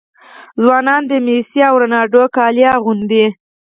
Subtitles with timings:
[0.61, 3.25] ځوانان د میسي او رونالډو کالي اغوندي.